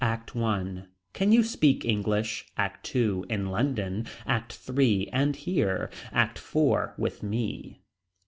[0.03, 0.85] ACT I.
[1.13, 2.47] Can you speak English.
[2.57, 3.21] ACT II.
[3.29, 4.07] In London.
[4.25, 5.11] ACT III.
[5.13, 5.91] And here.
[6.11, 6.97] ACT IV.
[6.97, 7.83] With me.